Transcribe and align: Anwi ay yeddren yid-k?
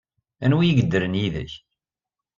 Anwi 0.43 0.61
ay 0.65 0.71
yeddren 0.77 1.19
yid-k? 1.21 1.53